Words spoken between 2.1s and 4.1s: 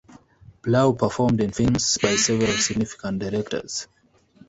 several significant directors.